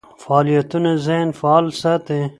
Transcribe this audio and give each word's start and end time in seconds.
فعالیتونه 0.21 0.91
ذهن 1.05 1.29
فعال 1.39 1.65
ساتي. 1.81 2.21